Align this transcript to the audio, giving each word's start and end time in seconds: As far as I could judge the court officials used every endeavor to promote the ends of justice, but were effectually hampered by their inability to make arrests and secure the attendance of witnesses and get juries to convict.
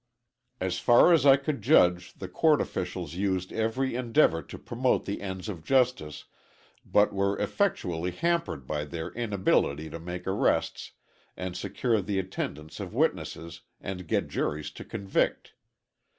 As 0.59 0.79
far 0.79 1.13
as 1.13 1.27
I 1.27 1.37
could 1.37 1.61
judge 1.61 2.13
the 2.15 2.27
court 2.27 2.59
officials 2.59 3.13
used 3.13 3.53
every 3.53 3.93
endeavor 3.95 4.41
to 4.41 4.57
promote 4.57 5.05
the 5.05 5.21
ends 5.21 5.47
of 5.47 5.63
justice, 5.63 6.25
but 6.83 7.13
were 7.13 7.37
effectually 7.37 8.09
hampered 8.09 8.65
by 8.65 8.83
their 8.83 9.11
inability 9.11 9.91
to 9.91 9.99
make 9.99 10.25
arrests 10.25 10.93
and 11.37 11.55
secure 11.55 12.01
the 12.01 12.17
attendance 12.17 12.79
of 12.79 12.95
witnesses 12.95 13.61
and 13.79 14.07
get 14.07 14.27
juries 14.27 14.71
to 14.71 14.83
convict. 14.83 15.53